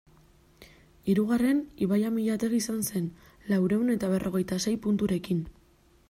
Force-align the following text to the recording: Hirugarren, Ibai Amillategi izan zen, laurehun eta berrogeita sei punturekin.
Hirugarren, 1.11 1.59
Ibai 1.87 1.99
Amillategi 2.09 2.61
izan 2.65 2.79
zen, 2.91 3.09
laurehun 3.51 3.91
eta 3.97 4.09
berrogeita 4.15 4.57
sei 4.67 4.73
punturekin. 4.87 5.45